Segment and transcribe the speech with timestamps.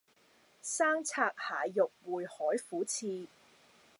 [0.03, 0.03] 生
[1.03, 3.27] 拆蟹肉燴海虎翅